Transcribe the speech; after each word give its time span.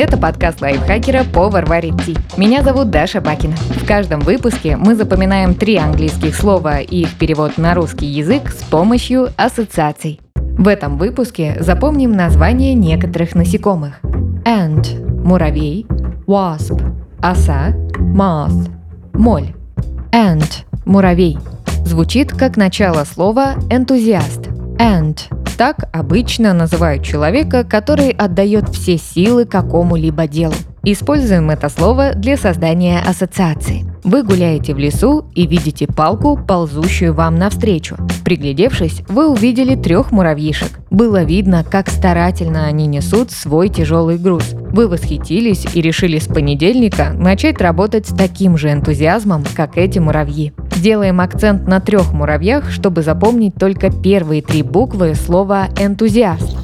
Это 0.00 0.16
подкаст 0.16 0.60
лайфхакера 0.60 1.24
«Повар 1.24 1.66
варит 1.66 2.00
ти». 2.06 2.16
Меня 2.36 2.62
зовут 2.62 2.88
Даша 2.88 3.20
Бакина. 3.20 3.56
В 3.56 3.84
каждом 3.84 4.20
выпуске 4.20 4.76
мы 4.76 4.94
запоминаем 4.94 5.56
три 5.56 5.74
английских 5.74 6.36
слова 6.36 6.78
и 6.78 7.00
их 7.00 7.18
перевод 7.18 7.58
на 7.58 7.74
русский 7.74 8.06
язык 8.06 8.50
с 8.50 8.62
помощью 8.62 9.30
ассоциаций. 9.36 10.20
В 10.36 10.68
этом 10.68 10.98
выпуске 10.98 11.56
запомним 11.58 12.12
название 12.12 12.74
некоторых 12.74 13.34
насекомых. 13.34 13.98
Ant– 14.44 15.04
муравей, 15.24 15.84
wasp– 16.28 16.80
оса, 17.20 17.74
moth– 17.98 18.70
моль. 19.14 19.52
Ant– 20.12 20.62
муравей. 20.84 21.38
Звучит 21.84 22.30
как 22.30 22.56
начало 22.56 23.02
слова 23.02 23.54
энтузиаст. 23.68 24.46
Ant 24.78 25.22
так 25.58 25.88
обычно 25.92 26.54
называют 26.54 27.02
человека, 27.02 27.64
который 27.64 28.10
отдает 28.10 28.68
все 28.68 28.96
силы 28.96 29.44
какому-либо 29.44 30.28
делу. 30.28 30.54
Используем 30.84 31.50
это 31.50 31.68
слово 31.68 32.12
для 32.14 32.36
создания 32.36 33.00
ассоциации. 33.00 33.84
Вы 34.04 34.22
гуляете 34.22 34.72
в 34.72 34.78
лесу 34.78 35.26
и 35.34 35.46
видите 35.46 35.88
палку, 35.88 36.38
ползущую 36.38 37.12
вам 37.12 37.34
навстречу. 37.36 37.96
Приглядевшись, 38.24 39.02
вы 39.08 39.28
увидели 39.28 39.74
трех 39.74 40.12
муравьишек. 40.12 40.78
Было 40.90 41.24
видно, 41.24 41.64
как 41.68 41.90
старательно 41.90 42.66
они 42.66 42.86
несут 42.86 43.32
свой 43.32 43.68
тяжелый 43.68 44.16
груз. 44.16 44.52
Вы 44.52 44.86
восхитились 44.86 45.66
и 45.74 45.82
решили 45.82 46.20
с 46.20 46.28
понедельника 46.28 47.10
начать 47.12 47.60
работать 47.60 48.06
с 48.06 48.14
таким 48.14 48.56
же 48.56 48.72
энтузиазмом, 48.72 49.44
как 49.56 49.76
эти 49.76 49.98
муравьи. 49.98 50.52
Сделаем 50.78 51.20
акцент 51.20 51.66
на 51.66 51.80
трех 51.80 52.12
муравьях, 52.12 52.70
чтобы 52.70 53.02
запомнить 53.02 53.56
только 53.56 53.90
первые 53.90 54.42
три 54.42 54.62
буквы 54.62 55.16
слова 55.16 55.66
«энтузиаст». 55.76 56.56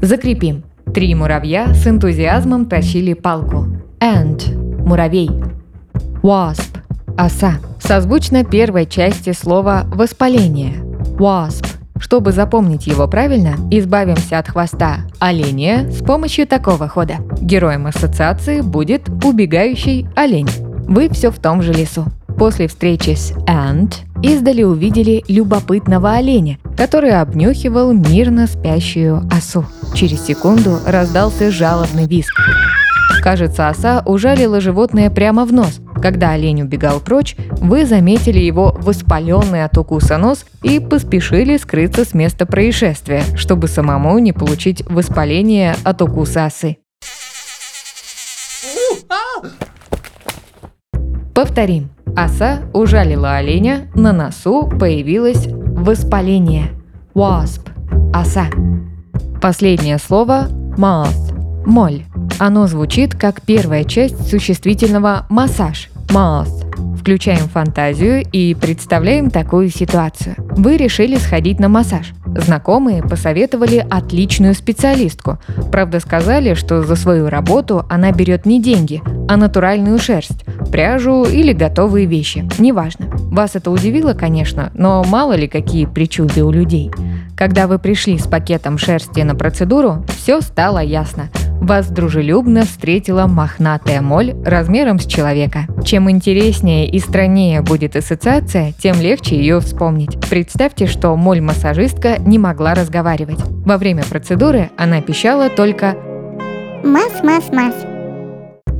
Закрепим. 0.00 0.62
Три 0.94 1.16
муравья 1.16 1.74
с 1.74 1.84
энтузиазмом 1.84 2.66
тащили 2.66 3.14
палку. 3.14 3.66
Ant– 3.98 4.54
муравей. 4.86 5.30
Wasp– 6.22 6.78
оса. 7.18 7.54
Созвучно 7.80 8.44
первой 8.44 8.86
части 8.86 9.32
слова 9.32 9.82
«воспаление». 9.86 10.74
Wasp 11.18 11.71
чтобы 12.02 12.32
запомнить 12.32 12.88
его 12.88 13.06
правильно, 13.06 13.54
избавимся 13.70 14.40
от 14.40 14.48
хвоста 14.48 15.02
оленя 15.20 15.88
с 15.88 16.02
помощью 16.02 16.48
такого 16.48 16.88
хода. 16.88 17.18
Героем 17.40 17.86
ассоциации 17.86 18.60
будет 18.60 19.08
убегающий 19.24 20.08
олень. 20.16 20.48
Вы 20.88 21.08
все 21.08 21.30
в 21.30 21.38
том 21.38 21.62
же 21.62 21.72
лесу. 21.72 22.06
После 22.36 22.66
встречи 22.66 23.10
с 23.10 23.30
Ant 23.46 23.94
издали 24.20 24.64
увидели 24.64 25.22
любопытного 25.28 26.14
оленя, 26.14 26.58
который 26.76 27.12
обнюхивал 27.12 27.92
мирно 27.92 28.48
спящую 28.48 29.22
осу. 29.30 29.64
Через 29.94 30.26
секунду 30.26 30.80
раздался 30.84 31.52
жалобный 31.52 32.06
визг. 32.06 32.34
Кажется, 33.22 33.68
оса 33.68 34.02
ужалила 34.04 34.60
животное 34.60 35.08
прямо 35.08 35.44
в 35.44 35.52
нос. 35.52 35.78
Когда 36.02 36.32
олень 36.32 36.62
убегал 36.62 36.98
прочь, 36.98 37.36
вы 37.58 37.86
заметили 37.86 38.40
его 38.40 38.76
воспаленный 38.80 39.64
от 39.64 39.78
укуса 39.78 40.18
нос 40.18 40.44
и 40.62 40.80
поспешили 40.80 41.56
скрыться 41.56 42.04
с 42.04 42.12
места 42.12 42.44
происшествия, 42.44 43.22
чтобы 43.36 43.68
самому 43.68 44.18
не 44.18 44.32
получить 44.32 44.82
воспаление 44.90 45.76
от 45.84 46.02
укуса 46.02 46.46
осы. 46.46 46.78
Повторим. 51.32 51.90
Оса 52.14 52.62
ужалила 52.74 53.36
оленя, 53.36 53.90
на 53.94 54.12
носу 54.12 54.68
появилось 54.68 55.46
воспаление. 55.46 56.72
Wasp– 57.14 57.68
оса. 58.12 58.48
Последнее 59.40 59.98
слово– 59.98 60.48
moth– 60.76 61.64
моль. 61.66 62.04
Оно 62.38 62.66
звучит 62.66 63.14
как 63.14 63.40
первая 63.42 63.84
часть 63.84 64.28
существительного 64.28 65.26
«массаж»– 65.30 65.88
«mouth». 66.12 66.62
Включаем 66.98 67.48
фантазию 67.48 68.22
и 68.30 68.54
представляем 68.54 69.30
такую 69.30 69.70
ситуацию. 69.70 70.36
Вы 70.38 70.76
решили 70.76 71.16
сходить 71.16 71.58
на 71.58 71.68
массаж. 71.68 72.12
Знакомые 72.26 73.02
посоветовали 73.02 73.84
отличную 73.90 74.54
специалистку. 74.54 75.38
Правда, 75.72 75.98
сказали, 76.00 76.54
что 76.54 76.82
за 76.82 76.94
свою 76.94 77.28
работу 77.28 77.84
она 77.90 78.12
берет 78.12 78.46
не 78.46 78.62
деньги, 78.62 79.02
а 79.28 79.36
натуральную 79.36 79.98
шерсть, 79.98 80.44
пряжу 80.70 81.24
или 81.24 81.52
готовые 81.52 82.06
вещи. 82.06 82.48
Неважно. 82.58 83.06
Вас 83.32 83.56
это 83.56 83.70
удивило, 83.70 84.12
конечно, 84.12 84.70
но 84.74 85.02
мало 85.02 85.32
ли 85.32 85.48
какие 85.48 85.86
причуды 85.86 86.44
у 86.44 86.52
людей. 86.52 86.92
Когда 87.36 87.66
вы 87.66 87.78
пришли 87.78 88.18
с 88.18 88.26
пакетом 88.26 88.78
шерсти 88.78 89.22
на 89.22 89.34
процедуру, 89.34 90.04
все 90.08 90.40
стало 90.40 90.78
ясно– 90.78 91.30
вас 91.62 91.88
дружелюбно 91.88 92.62
встретила 92.62 93.26
мохнатая 93.26 94.00
моль 94.00 94.34
размером 94.44 94.98
с 94.98 95.06
человека. 95.06 95.66
Чем 95.84 96.10
интереснее 96.10 96.88
и 96.88 96.98
страннее 96.98 97.62
будет 97.62 97.96
ассоциация, 97.96 98.72
тем 98.72 99.00
легче 99.00 99.36
ее 99.36 99.60
вспомнить. 99.60 100.18
Представьте, 100.28 100.86
что 100.86 101.14
моль-массажистка 101.16 102.18
не 102.18 102.38
могла 102.38 102.74
разговаривать. 102.74 103.38
Во 103.64 103.78
время 103.78 104.02
процедуры 104.02 104.70
она 104.76 105.00
пищала 105.00 105.48
только 105.48 105.96
«мас-мас-мас». 106.84 107.74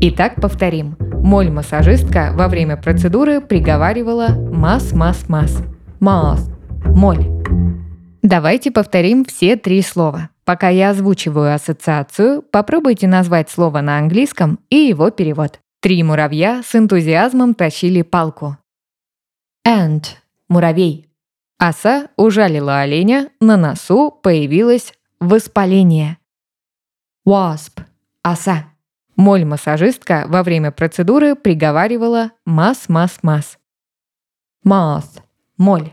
Итак, 0.01 0.35
повторим. 0.41 0.97
Моль-массажистка 0.99 2.33
во 2.35 2.49
время 2.49 2.77
процедуры 2.77 3.41
приговаривала 3.41 4.29
«мас-мас-мас». 4.31 5.63
Мас. 6.01 6.51
Моль. 6.85 7.25
Давайте 8.23 8.73
повторим 8.73 9.25
все 9.25 9.55
три 9.55 9.83
слова. 9.83 10.32
Пока 10.45 10.69
я 10.69 10.91
озвучиваю 10.91 11.55
ассоциацию, 11.55 12.43
попробуйте 12.43 13.07
назвать 13.07 13.49
слово 13.49 13.81
на 13.81 13.99
английском 13.99 14.59
и 14.71 14.77
его 14.77 15.11
перевод. 15.11 15.61
Три 15.81 16.03
муравья 16.03 16.63
с 16.65 16.75
энтузиазмом 16.75 17.55
тащили 17.55 18.03
палку. 18.03 18.57
Ant– 19.67 20.17
муравей. 20.49 21.09
Оса 21.59 22.09
ужалила 22.17 22.81
оленя, 22.81 23.31
на 23.41 23.57
носу 23.57 24.11
появилось 24.11 24.93
воспаление. 25.21 26.19
Wasp– 27.27 27.83
оса. 28.23 28.65
Моль-массажистка 29.15 30.25
во 30.27 30.43
время 30.43 30.73
процедуры 30.73 31.37
приговаривала 31.37 32.33
«мас-мас-мас». 32.45 33.59
Moth– 34.65 35.23
моль. 35.57 35.93